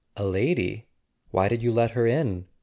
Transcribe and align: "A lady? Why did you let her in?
"A 0.17 0.23
lady? 0.25 0.87
Why 1.29 1.47
did 1.47 1.61
you 1.61 1.71
let 1.71 1.91
her 1.91 2.07
in? 2.07 2.47